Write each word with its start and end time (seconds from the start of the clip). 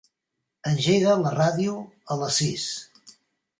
Engega 0.71 1.13
la 1.25 1.35
ràdio 1.35 1.77
a 2.15 2.19
les 2.25 2.43
sis. 2.43 2.67